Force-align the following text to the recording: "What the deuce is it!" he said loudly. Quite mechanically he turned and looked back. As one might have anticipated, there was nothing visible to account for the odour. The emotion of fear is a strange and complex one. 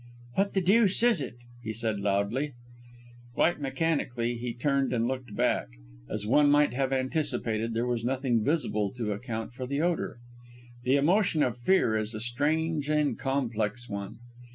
"What 0.33 0.53
the 0.55 0.61
deuce 0.61 1.03
is 1.03 1.21
it!" 1.21 1.35
he 1.61 1.71
said 1.73 1.99
loudly. 1.99 2.53
Quite 3.35 3.61
mechanically 3.61 4.33
he 4.35 4.51
turned 4.51 4.93
and 4.93 5.07
looked 5.07 5.35
back. 5.35 5.67
As 6.09 6.25
one 6.25 6.49
might 6.49 6.73
have 6.73 6.91
anticipated, 6.91 7.75
there 7.75 7.85
was 7.85 8.03
nothing 8.03 8.43
visible 8.43 8.91
to 8.97 9.11
account 9.11 9.53
for 9.53 9.67
the 9.67 9.79
odour. 9.81 10.17
The 10.85 10.95
emotion 10.95 11.43
of 11.43 11.55
fear 11.59 11.95
is 11.95 12.15
a 12.15 12.19
strange 12.19 12.89
and 12.89 13.15
complex 13.15 13.87
one. 13.87 14.17